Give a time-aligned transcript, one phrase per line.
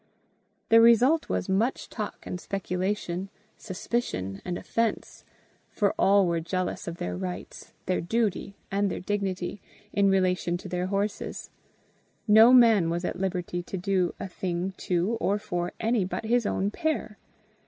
[0.69, 5.23] The result was much talk and speculation, suspicion and offence;
[5.69, 9.61] for all were jealous of their rights, their duty, and their dignity,
[9.93, 11.51] in relation to their horses:
[12.27, 16.47] no man was at liberty to do a thing to or for any but his
[16.47, 17.19] own pair.